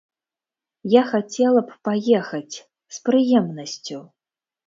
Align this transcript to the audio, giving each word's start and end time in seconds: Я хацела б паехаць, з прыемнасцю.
Я 0.93 1.01
хацела 1.09 1.61
б 1.67 1.75
паехаць, 1.89 2.57
з 2.97 3.05
прыемнасцю. 3.09 3.99